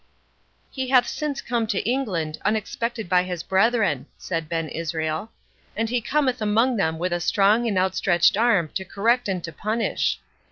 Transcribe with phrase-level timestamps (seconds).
[0.71, 5.31] "He hath since come to England, unexpected by his brethren," said Ben Israel;
[5.77, 9.51] "and he cometh among them with a strong and outstretched arm to correct and to
[9.53, 10.17] punish.